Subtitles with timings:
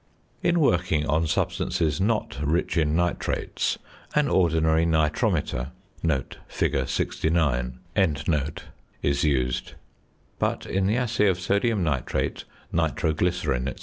[0.41, 3.77] In working on substances not rich in nitrates,
[4.15, 5.69] an ordinary nitrometer
[6.47, 6.87] (fig.
[6.87, 7.77] 69)
[9.03, 9.73] is used;
[10.39, 13.79] but in the assay of sodium nitrate, nitroglycerine, &c.